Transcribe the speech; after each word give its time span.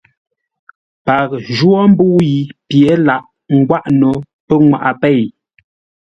Paghʼə 1.05 1.37
jwó 1.57 1.77
mbə́ʉ 1.91 2.15
yi 2.29 2.37
pye 2.67 2.91
laghʼ 3.07 3.25
ngwáʼ 3.57 3.85
no 3.99 4.09
pənŋwaʼa 4.47 4.91
pêi. 5.01 5.23